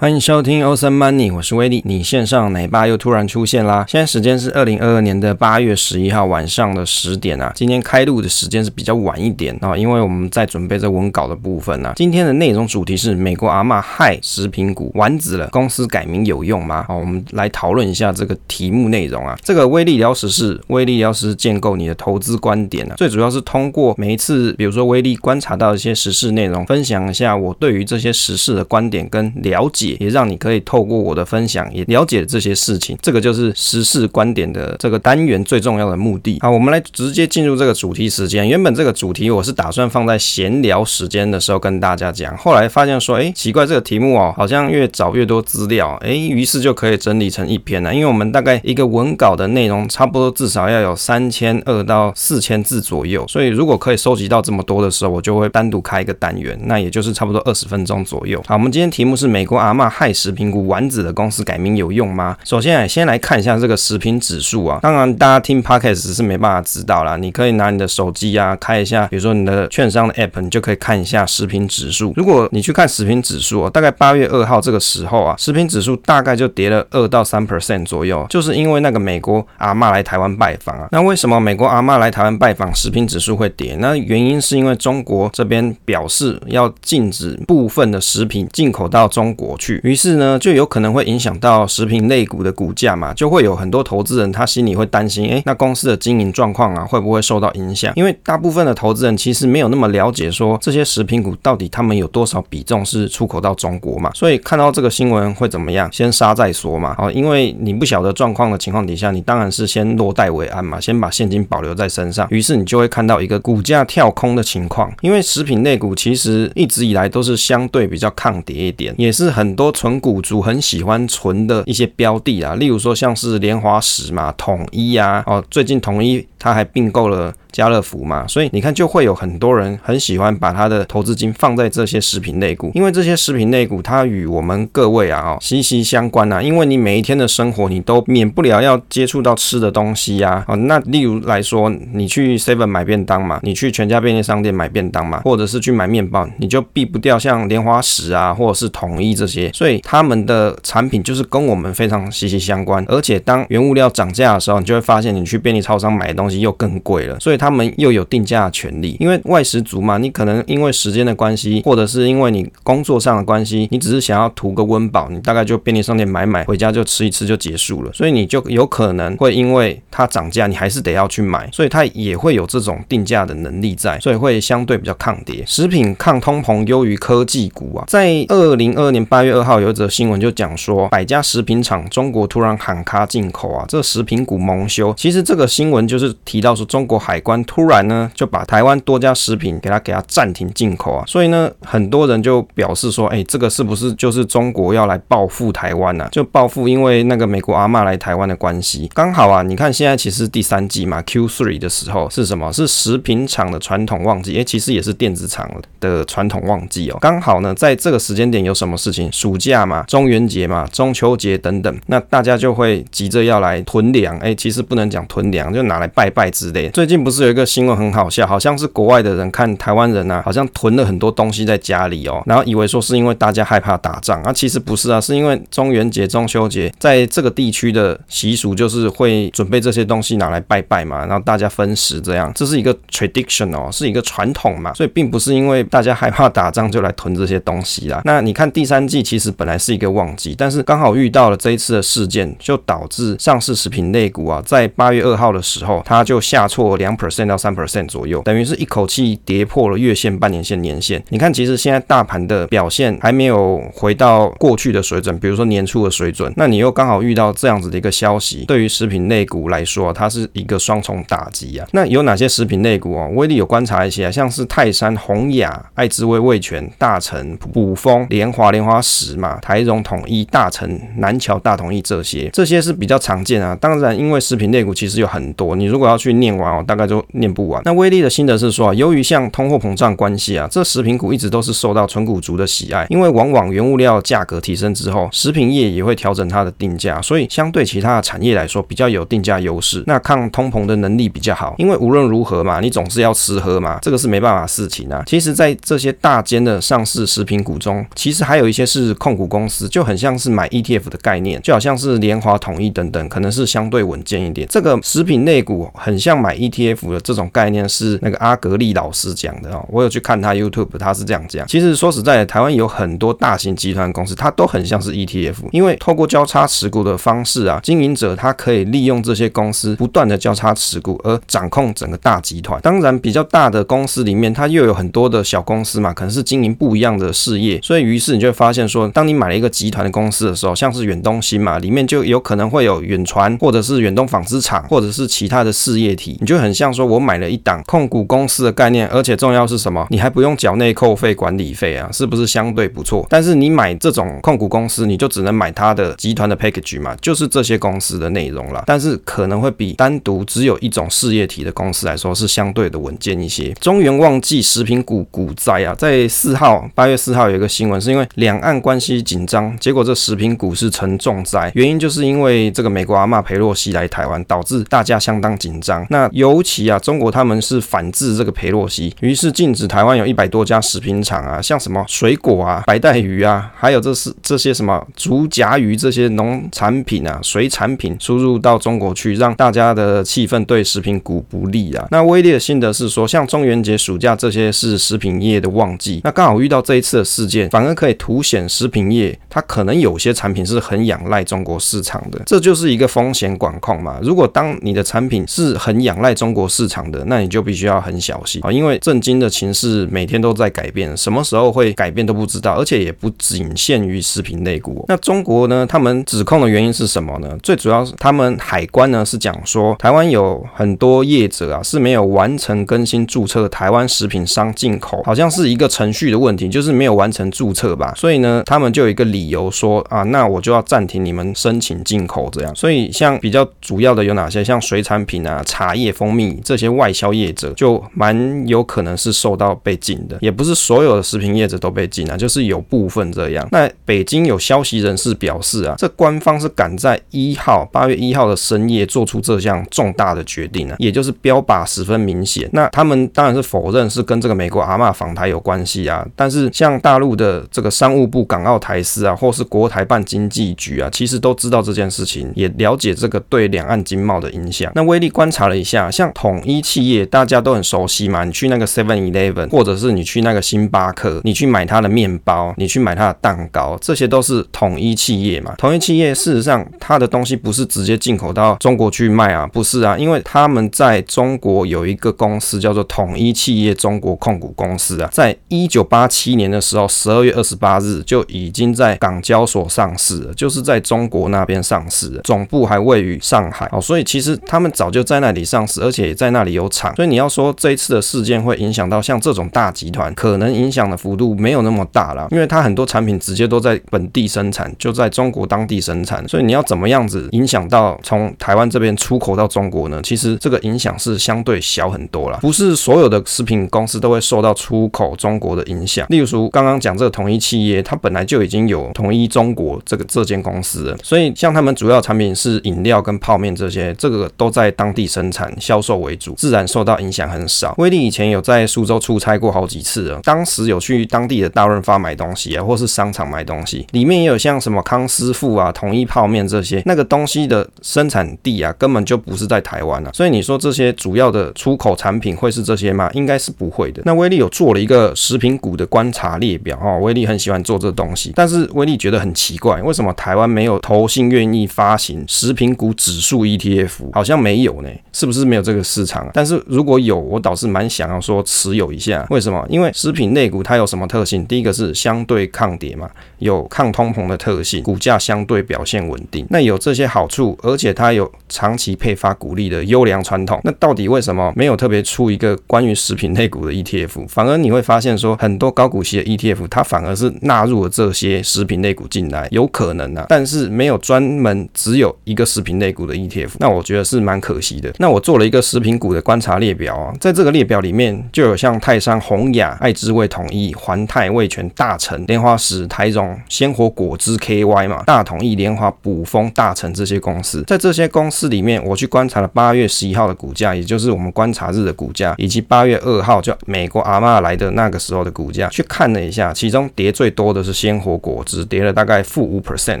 [0.00, 1.82] 欢迎收听 Awesome Money，我是威力。
[1.84, 3.84] 你线上奶爸又突然出现啦！
[3.88, 7.50] 现在时间是二零二二年的八月十一号晚上的十点啊。
[7.52, 11.94] 今天开录的时间是比较晚一点啊，因为我们在准备这文稿的部分啊。
[11.96, 16.84] 今天的内容主题是美国阿嬷害食品股完子了，公司改名有用吗？
[16.86, 19.36] 好，我们来讨论一下这个题目内容啊。
[19.42, 22.94] 这个威力聊时事，威力聊时事建构你的投资观点啊。
[22.96, 29.87] 最主要是通过每一次，比如说威力观察到一些时事内容，分享一下我对于这些时事的观点跟了解。
[30.00, 32.96] 也让你可以透过我的分享，也了解这些事情。
[33.00, 36.38] 这个就是时事观点的这个单元最重要的目的。
[36.40, 38.48] 好，我们来直接进入这个主题时间。
[38.48, 47.94] 原本这个主题我是打算放在闲聊时间的时候跟大家讲，后来发现说，哎，奇怪，这个题目哦，好像越找越多资料，哎，于是就可以整理成一篇了。
[47.94, 58.42] 因为我们大概一个文稿的内容差不多至少要有三千二到四千字左右，所以如果可以收集到这么多的时候，我就会单独开一个单元，那也就是差不多二十分钟左右。
[58.46, 62.36] 好，我们今天题目是美国阿嬷害食品股丸子的公司改名有用吗？
[62.44, 64.80] 首先，先来看一下这个食品指数啊。
[64.82, 67.16] 当然，大家听 Podcast 是没办法知道啦。
[67.16, 72.12] 你可以拿你的手机啊，开一下，比如说你的券商的 App，你就可以看一下食品指数。
[72.16, 80.88] 如果你去看食品指数啊，大概八月二号这个时候啊，食品指数大概就跌了二到三 percent 左右，就是因为那个美国阿嬷来台湾拜访啊。
[80.90, 83.76] 那为什么美国阿嬷来台湾拜访，食品指数会跌？
[83.80, 97.92] 那原因是因为中国这边表示要禁止部分的食品进口到中国去，于是呢，就有可能会影响到食品类股的股价嘛，就会有很多投资人他心里会担心，诶，那公司的经营状况啊会不会受到影响？
[97.96, 105.88] 因为大部分的投资人其实没有那么了解说这些食品股到底他们有多少比重是出口到中国嘛，所以看到这个新闻会怎么样？
[105.92, 114.92] 先杀再说嘛，好，因为你不晓得状况的情况底下，你当然是先落袋为安嘛，先把现金保留在身上，于是你就会看到一个股价跳空的情况。
[115.00, 127.34] 因为食品类股其实一直以来都是相对比较抗跌一点，也是很多纯股族很喜欢存的一些标的啊，例如说像是联华食嘛、统一啊，哦，最近统一他还并购了。
[127.50, 157.38] 家乐福嘛，所以你看就会有很多人很喜欢把他的投资金放在这些食品类股，因为这些食品类股它与我们各位啊哦息息相关啊，因为你每一天的生活你都免不了要接触到吃的东西呀，哦，那例如来说，你去 Seven 买便当嘛，你去全家便利商店买便当嘛，或者是去买面包，你就避不掉像莲花食啊，或者是统一这些，所以他们的产品就是跟我们非常息息相关，而且当原物料涨价的时候，你就会发现你去便利超商买的东西又更贵了，所以。
[157.38, 175.44] 他们又有定价的权利，因为外食族嘛，你可能因为时间的关系，或者是因为你工作上的关系，你只是想要图个温饱，你大概就便利商店买买，回家就吃一吃就结束了，所以你就有可能会因为它涨价，你还是得要去买，所以它也会有这种定价的能力在，所以会相对比较抗跌。
[175.46, 184.92] 食品抗通膨优于科技股啊，在二零二二年八月二号有一则新闻就讲说，百家食品厂中国突然喊卡进口啊，这食品股蒙羞。
[184.96, 187.38] 其实这个新闻就是提到说中国海关。
[187.44, 196.06] 突然呢，就把台湾多家食品给它给它暂停进口啊，所以呢，很多人就表示说，哎，这个是不是就是中国要来报复台湾呢？
[196.12, 202.52] 就报复，因为那个美国阿嬷来台湾的关系，刚好啊，你看现在其实第三季嘛，Q3 的时候是什么？
[202.52, 205.48] 是食品厂的传统旺季，哎，其实也是电子厂
[205.80, 206.98] 的传统旺季哦。
[207.00, 209.10] 刚好呢，在这个时间点有什么事情？
[209.12, 216.68] 暑假嘛，中元节嘛，中秋节等等，那大家就会急着要来囤粮，哎，其实不能讲囤粮，就拿来拜拜拜之类。
[216.70, 217.28] 最近不是有。
[217.28, 238.00] 一个新闻很好笑，好像是国外的人看台湾人啊，好像囤了很多东西在家里哦，然后以为说是因为大家害怕打仗啊，其实不是啊，是因为中元节、中秋节在这个地区的习俗就是会准备这些东西拿来拜拜嘛，然后大家分食这样，这是一个 tradition 哦，是一个传统嘛，所以并不是因为大家害怕打仗就来囤这些东西啦。
[238.04, 247.28] 那你看第三季其实本来是一个旺季，但是刚好遇到了这一次的事件，就导致上市食品类股啊，在八月二号的时候，它就下挫两 percent。
[247.28, 251.04] 到三 percent 左右，等于是一口气跌破了月线、半年线、年线。
[251.10, 256.32] 你看，其实现在大盘的表现还没有回到过去的水准，比如说年初的水准。
[256.36, 261.68] 那你又刚好遇到这样子的一个消息，对于食品类股来说，它是一个双重打击啊。
[261.72, 263.06] 那有哪些食品类股啊？
[263.08, 273.54] 威力有观察一些啊，像是泰山、宏雅、爱之味、味全、大成、普丰、联华、莲花食嘛、台荣、统一、大成、南桥、大统一这些，这些是比较常见啊。
[273.60, 277.60] 当然，因为食品类股其实有很多，你如果要去念完哦，大概就念不完。
[277.64, 291.54] 那威力的心得是说啊，由于像通货膨胀关系啊，这食品股一直都是受到存股族的喜爱，因为往往原物料价格提升之后，食品业也会调整它的定价，所以相对其他的产业来说比较有定价优势，那抗通膨的能力比较好。
[291.58, 295.02] 因为无论如何嘛，你总是要吃喝嘛，这个是没办法事情啊。
[295.06, 304.46] 其实，在这些大间的上市食品股中，其实还有一些是控股公司，就很像是买 ETF 的概念，就好像是联华、统一等等，可能是相对稳健一点。
[304.48, 309.64] 这个食品类股很像买 ETF 的这种概念，是那个阿格力老师讲的哦。
[309.70, 311.46] 我有去看他 YouTube，他是这样讲。
[311.46, 322.60] 其实说实在的，台湾有很多大型集团公司，它都很像是 ETF，因为透过交叉持股的方式啊，经营者他可以利用这些公司不断的交叉持股而掌控整个大集团。
[322.60, 339.86] 当然，比较大的公司里面，它又有很多的小公司嘛，可能是经营不一样的事业，所以于是你就会发现说，当你买了一个集团的公司的时候，像是远东新嘛，里面就有可能会有远传，或者是远东纺织厂，或者是其他的事事业体，你就很像说我买了一档控股公司的概念，而且重要是什么？
[339.90, 343.06] 你还不用缴内扣费、管理费啊，是不是相对不错？
[343.10, 353.52] 但是你买这种控股公司，你就只能买它的集团的 package 嘛，就是这些公司的内容了，但是可能会比单独只有一种事业体的公司来说是相对的稳健一些。
[353.60, 365.86] 中原旺季食品股股灾啊，在四号八月四号有一个新闻，是因为两岸关系紧张，结果这食品股是成重灾，原因就是因为这个美国阿嬷裴洛西来台湾，导致大家相当紧张。
[365.90, 381.86] 那尤其啊，中国他们是反制这个裴洛西，于是禁止台湾有一百多家食品厂啊，像什么水果啊、白带鱼啊，还有这是这些什么竹荚鱼这些农产品啊、水产品输入到中国去，让大家的气氛对食品股不利啊。
[381.90, 393.98] 那威力的心得是说，像中元节、暑假这些是食品业的旺季，那刚好遇到这一次的事件，反而可以凸显食品业它可能有些产品是很仰赖中国市场的，这就是一个风险管控嘛。
[394.02, 404.84] 如果当你的产品是是很仰赖中国市场的，那你就必须要很小心啊，因为震惊的情势每天都在改变，什么时候会改变都不知道，而且也不仅限于食品类股。
[404.88, 405.64] 那中国呢？
[405.68, 407.36] 他们指控的原因是什么呢？
[407.40, 417.92] 最主要是他们海关呢是讲说，台湾有很多业者啊是没有完成更新注册台湾食品商进口，好像是一个程序的问题，就是没有完成注册吧。
[417.94, 422.52] 所以呢，他们就有一个理由说啊，那我就要暂停你们申请进口这样。
[422.56, 424.42] 所以像比较主要的有哪些？
[424.42, 430.16] 像水产品、啊茶叶、蜂蜜这些外销业者，就蛮有可能是受到被禁的。
[430.20, 433.46] 也不是所有的食品业者都被禁啊，就是有部分这样。
[433.52, 442.48] 那北京有消息人士表示啊，这官方是赶在一号八月一号的深夜做出这项重大的决定啊，也就是标靶十分明显。
[442.52, 454.70] 那他们当然是否认是跟这个美国阿嬷访台有关系啊，但是像大陆的这个商务部港澳台司啊，或是国台办经济局啊，其实都知道这件事情，也了解这个对两岸经贸的影响。
[454.74, 465.56] 那威力观察了一下，像统一企业大家都很熟悉嘛，你去那个 Seven Eleven，或者是你去那个星巴克，你去买它的面包，你去买它的蛋糕，这些都是统一企业嘛。
[465.58, 500.00] 统一企业事实上它的东西不是直接进口到中国去卖啊，不是啊，因为他们在中国有一个公司叫做统一企业中国控股公司啊，在一九八七年的时候，十二月二十八日就已经在港交所上市了，就是在中国那边上市了，总部还位于上海哦，所以其实他们早就在那里上市，而且也在那里有厂，所以你要说这一次的事件会影响到像这种大集团，可能影响的幅度没有那么大啦，因为它很多产品直接都在本地生产，就在中国当地生产，所以你要怎么样子影响到从台湾这边出口到中国呢？
[500.04, 506.06] 其实这个影响是相对小很多啦，不是所有的食品公司都会受到出口中国的影响。
[506.10, 517.72] 例如说刚刚讲这个统一企业，它本来就已经有统一中国这个这间公司了，所以像他们主要产品是饮料跟泡面这些，这个都在当地生产销售为主，自然受到影响很少。
[517.78, 530.10] 威力以前有在苏州出差过好几次了，当时有去当地的大润发买东西啊，或是商场买东西，里面也有像什么康师傅啊、统一泡面这些，那个东西的生产地啊，根本就不是在台湾啊。
[530.12, 533.08] 所以你说这些主要的出口产品会是这些吗？
[533.12, 534.02] 应该是不会的。
[534.04, 544.10] 那威力有做了一个食品股的观察列表哦，威力很喜欢做这东西，但是威力觉得很奇怪，为什么台湾没有投信愿意发行食品股指数 ETF？
[544.12, 546.28] 好像没有呢，是不是没有这个市场？
[546.32, 549.26] 但是如果有，我倒是蛮想要说持有一下。
[549.30, 549.64] 为什么？
[549.68, 551.44] 因为食品类股它有什么特性？
[551.46, 556.46] 第一个是相对抗跌嘛，有抗通膨的特性，股价相对表现稳定。
[556.50, 560.60] 那有这些好处，而且它有长期配发股利的优良传统。
[560.64, 564.26] 那到底为什么没有特别出一个关于食品类股的 ETF？
[564.28, 573.50] 反而你会发现说，很多高股息的 ETF，它反而是纳入了这些食品类股进来，有可能啊，但是没有专门只有一个食品类股的 ETF。
[573.58, 574.92] 那我觉得是蛮可惜的。
[574.98, 587.62] 那我做了一个食品股的观察列表啊，在这个列表里面就有像泰山、宏雅、爱之味、统一、环泰、味全、大成、莲花石、台中、鲜活果汁、KY 嘛、大统一、莲花、补风、大成这些公司。
[587.64, 600.00] 在这些公司里面，我去观察了八月十一号的股价，也就是我们观察日的股价，以及八月二号就美国阿妈来的那个时候的股价，去看了一下，其中跌最多的是鲜活果汁，跌了大概负五 percent，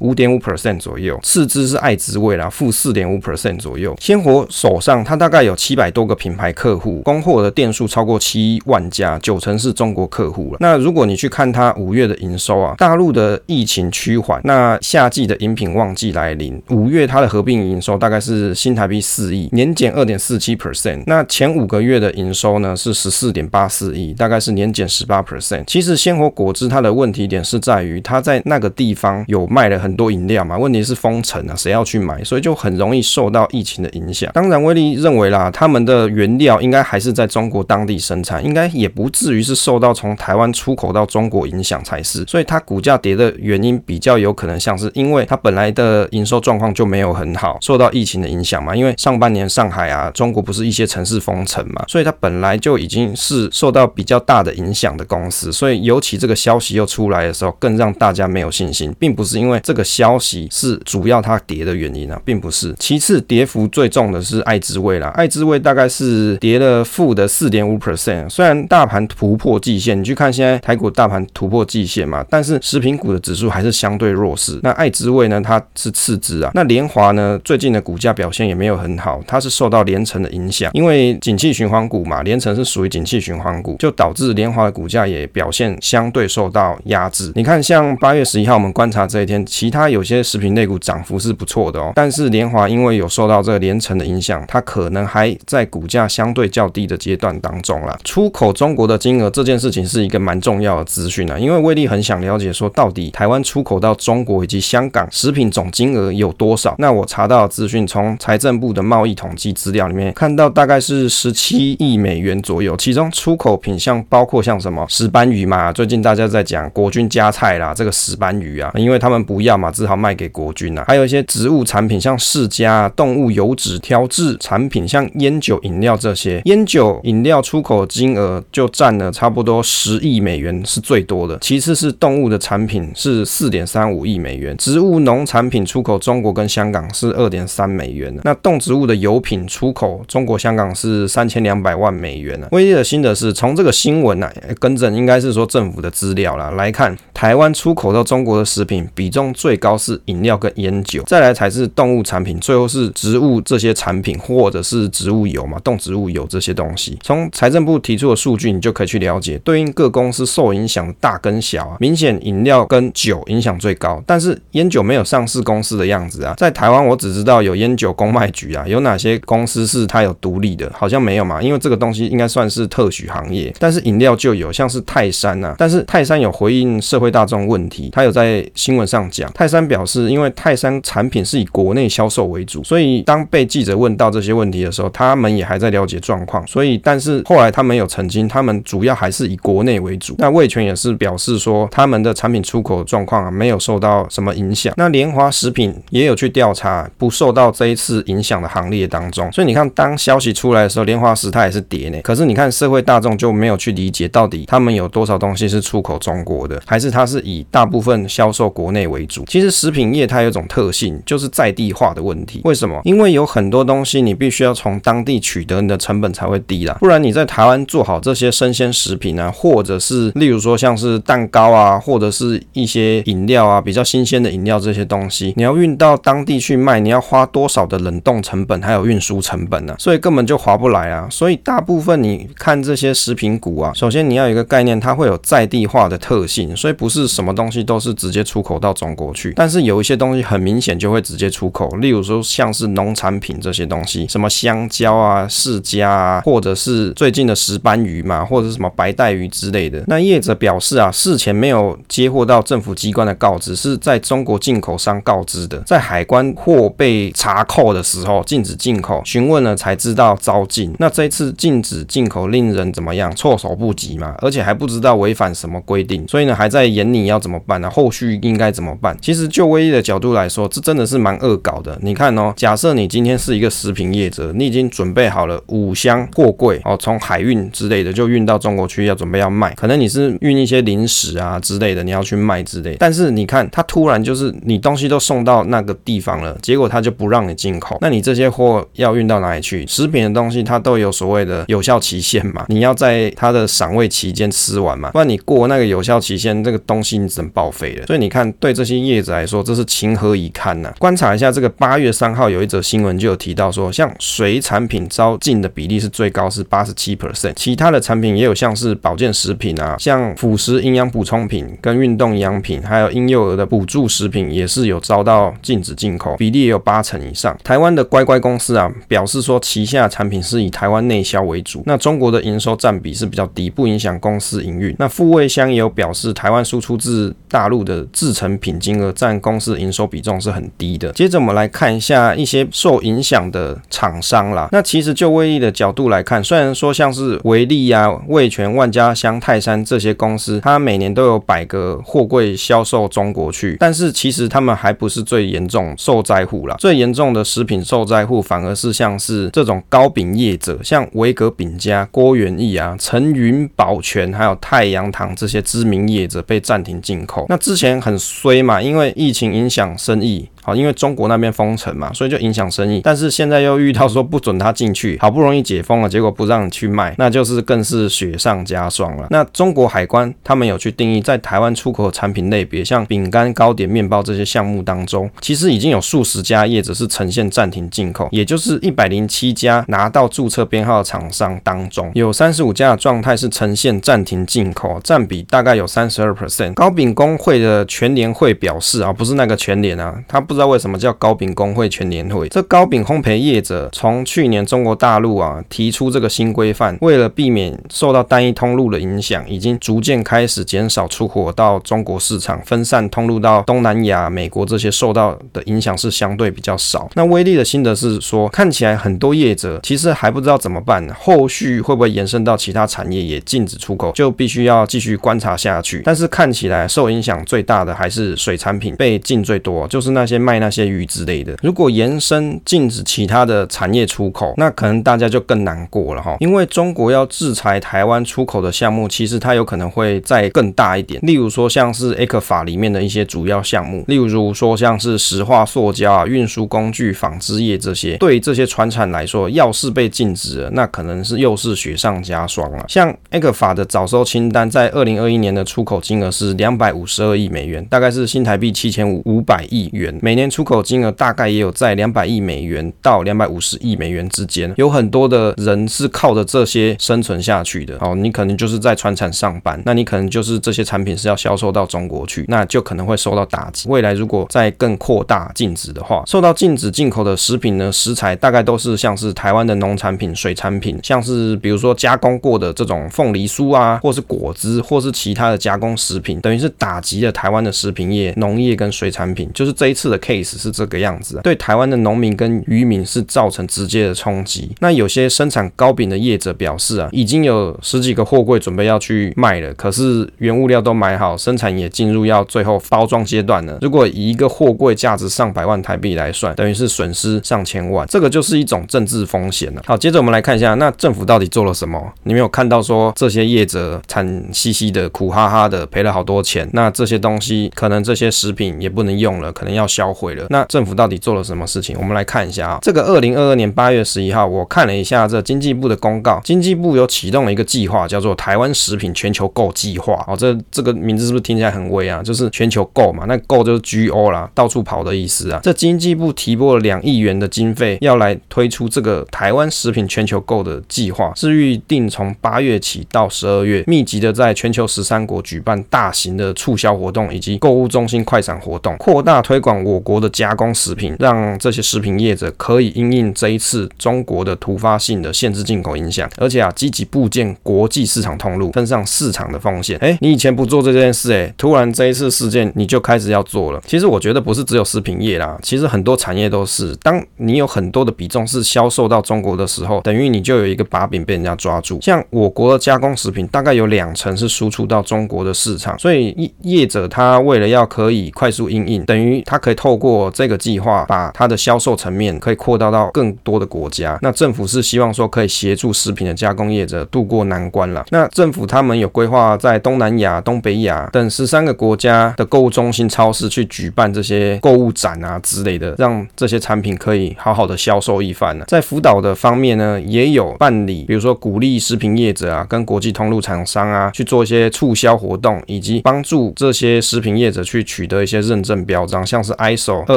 [0.00, 1.18] 五点五 percent 左右。
[1.22, 3.96] 次之是爱之味啦，负四点五 percent 左右。
[4.00, 10.56] 鲜活手上它大概有七百多个品牌客户，供货的店数超过七万家，九成是中国客户了。
[10.58, 21.02] 那如果你去看它五月的营收啊，大陆的疫情趋缓，那夏季的饮品旺季来临，五月它的合并营收大概是新台币四亿，年减二点四七 percent。
[21.06, 25.62] 那前五个月的营收呢是十四点八四亿，大概是年减十八 percent。
[25.66, 32.24] 其实鲜活果汁它的问题点是在于它在那个地方有卖了很多饮料嘛，问题是封城啊，谁要去买？
[32.24, 34.30] 所以就很容易受到疫情的影响。
[34.32, 42.22] 当当然，威力认为啦，他们的原料应该还是在中国当地生产，应该也不至于是受到从台湾出口到中国影响才是。
[42.26, 48.76] 所以它股价跌的原因比较有可能像是因为它本来的营收状况就没有很好，受到疫情的影响嘛。
[48.76, 55.50] 因为上半年上海啊，中国不是一些城市封城嘛，所以它本来就已经是受到比较大的影响的公司。
[55.50, 62.74] 所以尤其这个消息又出来的时候，更让大家没有信心，并不是因为这个消息是主要它跌的原因啊，并不是。
[62.78, 68.28] 其次，跌幅最重的是爱之味啦，爱之味大概是跌了负的四点五 percent。
[68.28, 74.58] 虽然大盘突破季线，你去看现在台股大盘突破季线嘛，但是食品股的指数还是相对弱势。
[74.62, 76.50] 那爱之味呢，它是次之啊。
[76.54, 87.32] 那联华呢，最近的股价表现也没有很好，它是受到联成的影响，因为景气循环股嘛，联成是属于景气循环股，就导致联华的股价也表现相对受到压制。
[87.34, 97.94] 你看，像八月十一号我们观察这一天，其他有些食品类股涨幅是不错的哦，但是联华因为有受到这个联成的影响，想它可能还在股价相对较低的阶段当中啦。
[98.04, 106.74] 出口中国的金额这件事情是一个蛮重要的资讯啊，因为威力很想了解说，到底台湾出口到中国以及香港食品总金额有多少？
[106.78, 142.46] 那我查到资讯，从财政部的贸易统计资料里面看到，大概是十七亿美元左右，其中出口品项包括像什么石斑鱼嘛，最近大家在讲国军加菜啦，这个石斑鱼啊，因为他们不要嘛，只好卖给国军啊，还有一些植物产品，像释迦、动物油脂挑制产品，像烟酒饮料这些，烟酒饮料出口金额就占了差不多十亿美元是最多的，其次是动物的产品是四点三五亿美元，植物农产品出口中国跟香港是二点三美元，那动植物的油品出口中国香港是三千两百万美元呢。
[142.52, 144.30] 威力的心得是从这个新闻呢，
[144.60, 156.96] 更正应该是说政府的资料啦来看，台湾出口到中国的食品比重最高是饮料跟烟酒，再来才是动物产品，最后是植物这些产品品或者是植物油嘛，动植物油这些东西。
[157.02, 161.76] 从财政部提出的数据，你就可以去了解对应各公司受影响大跟小啊。
[161.80, 166.34] 明显饮料跟酒影响最高，但是烟酒没有上市公司的样子啊。
[166.36, 170.70] 在台湾，我只知道有烟酒公卖局啊，有哪些公司是它有独立的？
[170.74, 173.52] 好像没有嘛，因为这个东西应该算是特许行业。
[173.58, 186.46] 但是饮料就有，像是泰山啊，但是泰山有回应社会大众问题，他有在新闻上讲，泰山表示，因为泰山产品是以国内销售为主，所以当被记者问到这些问题的时候，他们也还在了解状况。
[186.46, 190.14] 所以，但是后来他们有澄清，他们主要还是以国内为主。
[190.18, 194.74] 那味全也是表示说，他们的产品出口状况啊，没有受到什么影响。
[194.76, 199.30] 那联华食品也有去调查，不受到这一次影响的行列当中。
[199.32, 201.98] 所以你看，当消息出来的时候，联华食它也是跌呢。
[202.02, 209.24] 可是你看，社会大众就没有去理解到底他们有多少东西是出口中国的，还是它是以大部分销售国内为主。
[209.26, 212.40] 其实食品业它有一种特性，就是在地化的问题。
[212.44, 212.80] 为什么？
[212.84, 216.76] 因为有很多东你必须要从当地取得，你的成本才会低啦。
[216.80, 229.76] 不然你在台湾做好这些生鲜食品啊，或者是例如说像是蛋糕啊，或者是一些饮料啊，比较新鲜的饮料这些东西，你要运到当地去卖，你要花多少的冷冻成本，还有运输成本呢、啊？
[229.78, 231.08] 所以根本就划不来啊。
[231.10, 239.32] 所以大部分你看这些食品股啊，首先你要有一个概念，它会有在地化的特性，所以不是什么东西都是直接出口到中国去。
[239.36, 249.82] 但是有一些东西很明显就会直接出口，例如说像是农产品这些东西，东西什么香蕉啊、释迦啊，或者是最近的石斑鱼嘛，或者是什么白带鱼之类的。
[249.86, 260.72] 那业者表示啊，事前没有接获到政府机关的告知，是在中国进口商告知的，在海关货被查扣的时候禁止进口，询问了才知道遭禁。
[260.78, 263.12] 那这次禁止进口令人怎么样？
[263.14, 267.70] 措手不及嘛，而且还不知道违反什么规定，所以呢还在研拟要怎么办呢？
[267.70, 268.96] 后续应该怎么办？
[269.00, 271.78] 其实就威力的角度来说，这真的是蛮恶搞的。
[271.82, 279.54] 你看哦，假设你今天是一个食品业者，你已经准备好了五箱货柜哦，从海运之类的就运到中国去，要准备要卖。
[279.54, 282.76] 可能你是运一些零食啊之类的，你要去卖之类。
[282.78, 287.78] 但是你看，他突然就是你东西都送到那个地方了，结果他就不让你进口。
[287.80, 289.64] 那你这些货要运到哪里去？
[289.66, 297.86] 食品的东西它都有所谓的有效期限嘛，你要在它的赏味期间吃完嘛，不然你过那个有效期限，这个东西你只能报废了。
[297.86, 300.74] 所以你看，对这些业者来说，这是情何以堪呐、啊？
[300.78, 317.36] 观察一下这个八月三号有一则新闻就有提到说，像水产品招进的比例是最高，是八十七 percent，其他的产品也有像是保健食品啊，像辅食营养补充品跟运动营养品，还有婴幼儿的补助食品也是有遭到禁止进口，比例也有八成以上。
[317.42, 324.74] 台湾的乖乖公司啊表示说，旗下产品是以台湾内销为主，那中国的营收占比是比较低，不影响公司营运。
[324.78, 330.92] 那富味香也有表示，台湾输出至大陆的制成品金额占公司营收比重是很低的。
[330.92, 334.48] 接着我们来看一下一些受影响的厂商啦。
[334.52, 346.54] 那其实就威力的角度来看，虽然说像是维力啊、味全、万家香、泰山这些公司，它每年都有百个货柜销售中国去，但是其实他们还不是最严重受灾户啦。
[346.60, 357.26] 最严重的食品受灾户反而是像是这种糕饼业者，像维格饼家、郭元益啊、陈云保全，还有太阳堂这些知名业者被暂停进口。
[357.28, 360.28] 那之前很衰嘛，因为疫情影响生意。
[360.44, 362.82] 好，因为中国那边封城嘛，所以就影响生意。
[362.84, 369.06] 但是现在又遇到说不准他进去，好不容易解封了，结果不让你去卖，那就是更是雪上加霜了。
[369.08, 386.52] 那中国海关他们有去定义，在台湾出口产品类别，像饼干、糕点、面包这些项目当中，其实已经有数十家业者是呈现暂停进口，也就是一百零七家拿到注册编号的厂商当中，有三十五家的状态是呈现暂停进口，占比大概有三十二 percent。
[386.52, 390.33] 糕饼工会的全联会表示啊，不是那个全联啊，他不。
[390.34, 392.28] 不知道为什么叫糕饼工会全联会？
[392.28, 406.90] 这糕饼烘焙业者从去年中国大陆啊提出这个新规范，为了避免受到单一通路的影响，已经逐渐开始减少出货到中国市场，分散通路到东南亚、美国这些受到的影响是相对比较少。
[406.94, 415.82] 那威力的心得是说，看起来很多业者其实还不知道怎么办，后续会不会延伸到其他产业也禁止出口，就必须要继续观察下去。
[415.84, 420.23] 但是看起来受影响最大的还是水产品被禁最多，就是那些。
[420.24, 426.16] 卖那些鱼之类的，如果延伸禁止其他的产业出口，那可能大家就更难过了哈。
[426.20, 430.98] 因为中国要制裁台湾出口的项目，其实它有可能会再更大一点。
[431.02, 442.64] 例如说，像是 ECFA 里面的一些主要项目，例如说像是石化塑胶啊、运输工具、纺织业这些，对于这些船产来说，要是被禁止了，那可能是又是雪上加霜了。
[442.66, 450.13] 像 ECFA 的早收清单，在二零二一年的出口金额是两百五十二亿美元，大概是新台币七千五五百亿元每。
[450.14, 457.76] 每年出口金额大概也有在两百亿美元到两百五十亿美元之间，有很多的人是靠着这些生存下去的。
[457.80, 463.68] 哦，你可能就是在船厂上班，那你可能就是这些产品是要销售到中国去，那就可能会受到打击。
[463.68, 479.28] 未来如果再更扩大禁止的话，受到禁止进口的食品呢，食材大概都是像是台湾的农产品、水产品，像是比如说加工过的这种凤梨酥啊，或是果汁，或是其他的加工食品，等于是打击了台湾的食品业、农业跟水产品。
[479.34, 480.00] 就是这一次的。
[480.04, 484.54] Case 是这个样子，对台湾的农民跟渔民是造成直接的冲击。
[484.60, 493.56] 那有些生产糕饼的业者表示啊，已经有十几个货柜准备要去卖了，可是原物料都买好，生产也进入要最后包装阶段了。
[493.62, 499.62] 如果以一个货柜价值上百万台币来算，等于是损失上千万，这个就是一种政治风险了。
[499.64, 501.80] 好，接着我们来看一下，那政府到底做了什么？
[502.02, 509.93] 你没有看到说这些业者惨兮兮的、苦哈哈的赔了好多钱，那这些东西可能这些食品也不能用了，可能要销。
[509.94, 510.26] 毁了。
[510.28, 511.76] 那政府到底做了什么事情？
[511.78, 520.04] 我们来看一下啊，这个二零二二年八月十一号，我看了一下这经济部的公告，经济部有启动了一个计划，叫做台湾食品全球购计划。
[520.08, 522.02] 哦，这这个名字是不是听起来很威啊？
[522.02, 525.40] 就是全球购嘛，那购就是 G O 啦，到处跑的意思啊。
[525.42, 549.78] 这经济部提拨了两亿元的经费，要来推出这个台湾食品全球购的计划，是预定从八月起到十二月，密集的在全球十三国举办大型的促销活动以及购物中心快闪活动，扩大推广我国的加工食品，让这些食品业者可以因应这一次中国的突发性的限制进口影响，而且啊，积极布建国际市场通路，分散市场的风险。
[549.80, 553.62] 哎，你以前不做这件事，哎，突然这一次事件你就开始要做了。
[553.66, 556.76] 其实我觉得不是只有食品业啦，其实很多产业都是。
[556.82, 561.80] 当你有很多的比重是销售到中国的时候，等于你就有一个把柄被人家抓住。
[561.80, 569.54] 像我国的加工食品，大概有两成是输出到中国的市场，所以业业者他为了要可以快速因应，等于他可以。
[569.64, 573.98] 透过这个计划，把它的销售层面可以扩大到更多的国家。
[574.02, 577.82] 那政府是希望说可以协助食品的加工业者渡过难关了。
[577.88, 588.44] 那政府他们有规划在东南亚、东北亚等十三个国家的购物中心、超市去举办这些购物展啊之类的，让这些产品可以好好的销售一番呢。
[588.46, 599.96] 在辅导的方面呢，也有办理，比如说鼓励食品业者啊，跟国际通路厂商啊去做一些促销活动，以及帮助这些食品业者去取得一些认证标章，像是 ISO 二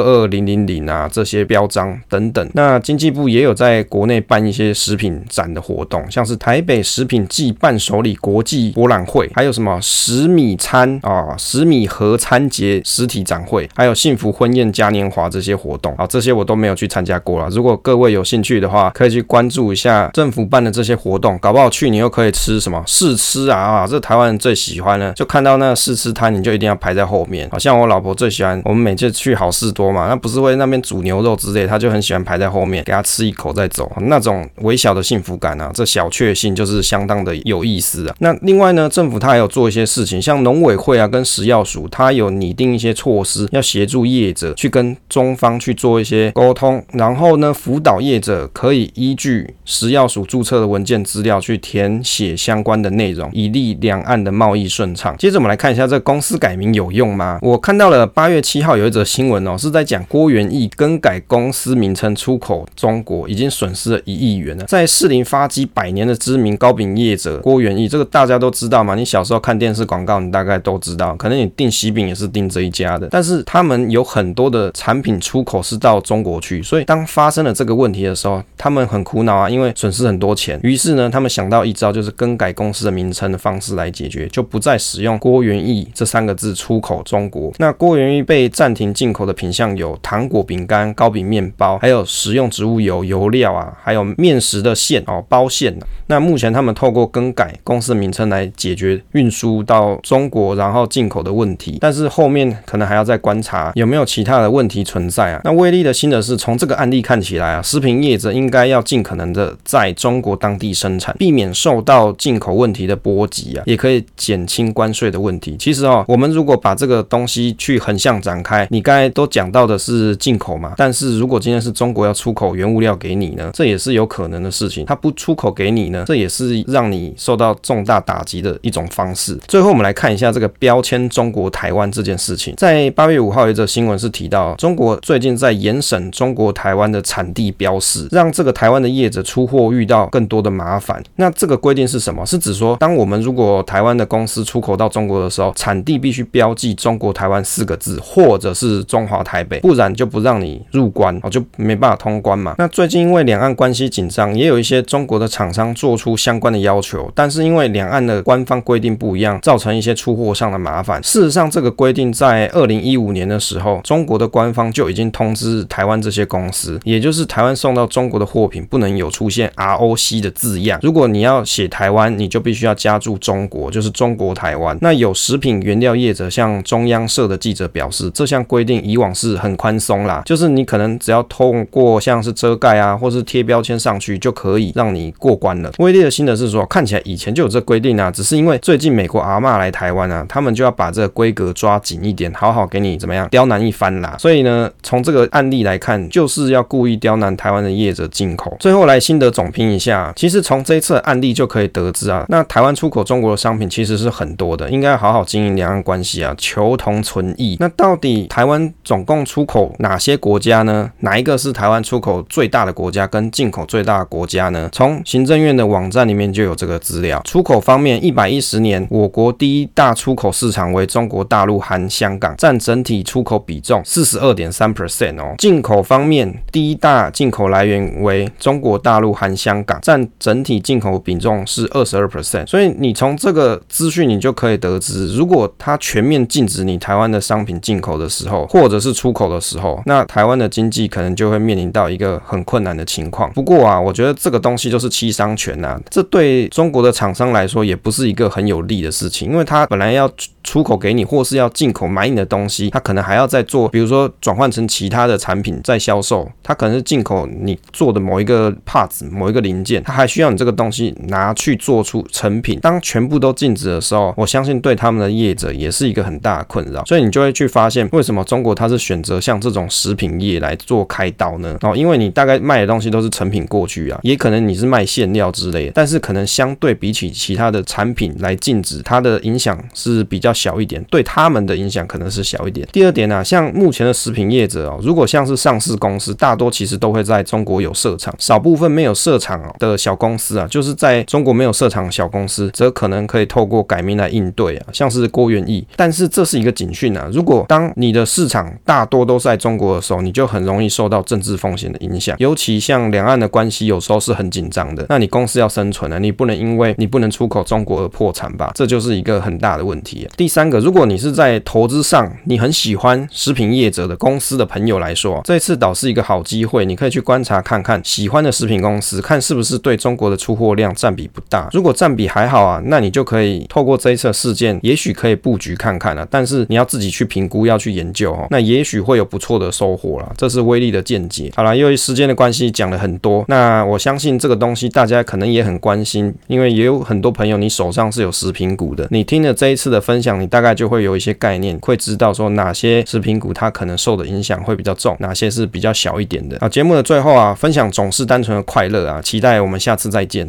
[0.00, 2.50] 二零零零啊这些标章等等。
[2.54, 17.48] 那经济部也有在国内办一些食品展的活动，像是台北食品暨伴手礼国际博览会，还有什么十米餐啊、十米合餐节实体展会，还有幸福婚宴嘉年华这些活动啊，这些我都没有去参加过了。
[17.50, 23.86] 如果各位有兴趣的话，可以去关注一下政府办的这些活动，搞不好去你又可以吃什么试吃啊啊！
[23.86, 27.48] 这台湾人最喜欢呢，就看到那试吃摊，你就一定要排在后面。
[27.50, 38.14] 好像我老婆最喜欢，我们每次去好好事多嘛，那不是会那边煮牛肉之类，他就很喜欢排在后面，给他吃一口再走，那种微小的幸福感啊，这小确幸就是相当的有意思啊。
[38.18, 55.16] 那另外呢，政府它还有做一些事情，像农委会啊跟食药署，它有拟定一些措施，要协助业者去跟中方去做一些沟通，然后呢，辅导业者可以依据食药署注册的文件资料去填写相关的内容，以利两岸的贸易顺畅。
[55.16, 57.38] 接着我们来看一下这公司改名有用吗？
[57.40, 64.64] 我看到了八月七号有一则新闻哦，是在讲郭元益更改公司名称出口中国，已经损失了一亿元了。
[64.64, 68.94] 在士林发迹百年的知名糕饼业者郭元益，这个大家都知道嘛？
[68.94, 73.08] 你小时候看电视广告，你大概都知道，可能你订喜饼也是订这一家的。
[73.10, 80.58] 但是他们有很多的产品出口是到中国去，所以当发生了这个问题的时候，他们很苦恼啊，因为损失很多钱。
[80.62, 87.52] 于是呢，他们想到一招，就是更改公司的名称的方式来解决，就不再使用郭元益这三个字出口中国。
[87.58, 95.72] 那郭元益被暂停进口的品项有糖果、饼干、糕饼、面包，还有食用植物油、油料啊，还有面食的馅哦，包馅。
[96.06, 105.40] 那目前他们透过更改公司名称来解决运输到中国然后进口的问题，但是后面可能还要再观察有没有其他的问题存在啊。
[105.44, 115.56] 那威力的新的是从这个案例看起来啊，食品业者应该要尽可能的在中国当地生产，避免受到进口问题的波及啊，也可以减轻关税的问题。
[115.58, 124.86] 其实哦，我们如果把这个东西去横向展开，你刚才都讲到的是进口嘛，但是如果今天是中国要出口原物料给你呢，这也是有可能的事情。
[124.86, 129.36] 他不出口给你呢，这也是让你受到重大打击的一种方式。
[129.48, 141.02] 最后我们来看一下这个标签中国台湾这件事情，在八月五号有一则新闻是提到，中国最近在严审中国台湾的产地标识，让这个台湾的业者出货遇到更多的麻烦。
[141.16, 142.24] 那这个规定是什么？
[142.24, 152.54] 是指说，当我们如果台湾的公司出口到中国的时候，产地必须标记中国台湾四个字，或者是中华台北，不然就不让你入关哦，就没办法通关嘛。
[152.58, 161.02] 那最近因为两岸关系紧张，也有一些中国的厂商做出相关的要求，但是因为两岸的官方规定不一样，造成一些出货上的麻烦。
[161.02, 170.78] 事实上，这个规定在二零一五年的时候，中国的官方就已经通知台湾这些公司，也就是台湾送到中国的货品不能有出现 ROC 的字样。
[170.82, 174.76] 如果你要写台湾，你就必须要加注中国，就是中国台湾。
[174.82, 185.72] 那有食品原料业者向中央社的记者表示，这项规定以往是很宽松啦，就是你可能只要通过像是遮盖啊，或是贴标签上去，就可以让你过关了。
[185.78, 194.16] 威力的心得是说，看起来以前就有这规定啊，只是因为最近美国阿嬷来台湾啊，他们就要把这个规格抓紧一点，好好给你怎么样刁难一番啦。
[194.18, 198.56] 所以呢，从这个案例来看，就是要故意刁难台湾的业者进口。
[198.58, 207.56] 最后来心得总评一下，其实从这一次的案例就可以得知啊，那台湾出口中国的商品其实是很多的，应该好好经营两岸关系啊，求同存异。
[207.60, 210.90] 那到底台湾总共出口哪些国家呢？
[211.00, 214.66] 哪一个是台湾出口最大的国家跟进口最大的国家呢？
[214.72, 217.20] 从行政院的网站里面就有这个资料。
[217.26, 225.34] 出口方面，一百一十年我国第一大出口市场为中国大陆含香港，占整体出口比重四十二点三 percent 哦。
[225.36, 232.46] 进口方面，第一大进口来源为中国大陆含香港，占整体进口比重是二十二 percent。
[232.46, 243.30] 所以你从这个资讯，你就可以得知，如果它全面禁止你台湾的商品进口的时候，或者是出口的时候，那台湾的经济可能就会面临到一个很困难的情况。
[243.32, 245.58] 不过啊，我觉得这个东西就是七伤拳。
[245.60, 250.08] 呐啊，这对中国的厂商来说也不是一个很有利的事情，因为他本来要
[250.44, 262.60] 出口给你，或是要进口买你的东西，他可能还要再做，比如说转换成其他的产品再销售，他可能是进口你做的某一个 parts 某一个零件，他还需要你这个东西拿去做出成品。
[262.60, 271.56] 当全部都禁止的时候，我相信对他们的业者也是一个很大的困扰，所以你就会去发现为什么中国它是选择像这种食品业来做开刀呢？
[271.62, 282.66] 哦，因为你大概卖的东西都是成品过去啊，也可能你是卖馅料之类的，但是可能相对比起其他的产品来禁止，它的影响是比较小一点，对他们的影响可能是小一点。
[282.72, 295.66] 第二点呢、啊，像目前的食品业者哦，如果像是上市公司，大多其实都会在中国有设厂，少部分没有设厂的小公司啊，就是在中国没有设厂的小公司，则可能可以透过改名来应对啊，像是郭元益。
[295.76, 308.52] 但是这是一个警讯啊，如果当你的市场大多都在中国的时候，你就很容易受到政治风险的影响，尤其像两岸的关系有时候是很紧张的，那你公司要生存啊，你不能因为你不能出口中国而破产吧？
[308.54, 310.08] 这就是一个很大的问题。
[310.16, 321.48] 第三个，如果你是在投资上你很喜欢食品业者的公司的朋友来说，这次倒是一个好机会，你可以去观察看看喜欢的食品公司，看是不是对中国的出货量占比不大。
[321.52, 326.06] 如果占比还好啊，那你就可以透过这一次事件，也许可以布局看看了。
[326.10, 330.12] 但是你要自己去评估，要去研究哦，那也许会有不错的收获了。
[330.16, 331.30] 这是威力的见解。
[331.34, 346.36] 好了，由于时间的关系讲了很多，那我相信这个东西大家可能也很关心，因为也有很多朋友你手上是有食品股的，你听了这一次的分享，你大概就会有一些概念，会知道说哪些食品股它可能受的影响会比较重，哪些是比较小一点的。
[346.38, 350.26] 啊，节目的最后啊，分享总是单纯的快乐啊，期待我们下次再见。